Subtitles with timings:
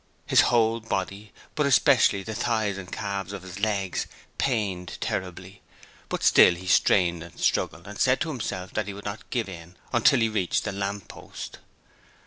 [0.25, 4.07] His whole body, but especially the thighs and calves of his legs,
[4.39, 5.61] pained terribly,
[6.09, 9.47] but still he strained and struggled and said to himself that he would not give
[9.47, 11.59] in until he reached the lamp post.